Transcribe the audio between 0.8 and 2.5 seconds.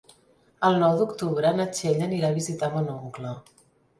nou d'octubre na Txell anirà a